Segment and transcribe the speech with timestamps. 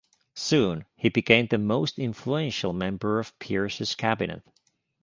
[0.33, 4.41] Soon, he became the most influential member of Pierce's cabinet.